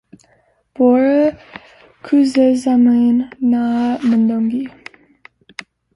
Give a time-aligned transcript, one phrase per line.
[0.75, 1.21] Bora
[2.05, 3.63] kusezamiane na
[4.07, 4.63] mundungi.